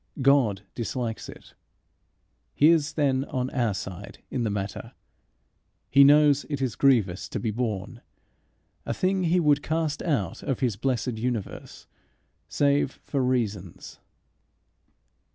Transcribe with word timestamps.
God 0.23 0.63
dislikes 0.73 1.29
it. 1.29 1.53
He 2.55 2.69
is 2.69 2.93
then 2.93 3.23
on 3.25 3.51
our 3.51 3.75
side 3.75 4.17
in 4.31 4.41
the 4.43 4.49
matter. 4.49 4.93
He 5.91 6.03
knows 6.03 6.43
it 6.49 6.59
is 6.59 6.75
grievous 6.75 7.29
to 7.29 7.39
be 7.39 7.51
borne, 7.51 8.01
a 8.83 8.95
thing 8.95 9.25
he 9.25 9.39
would 9.39 9.61
cast 9.61 10.01
out 10.01 10.41
of 10.41 10.59
his 10.59 10.75
blessed 10.75 11.19
universe, 11.19 11.85
save 12.49 12.99
for 13.03 13.23
reasons. 13.23 13.99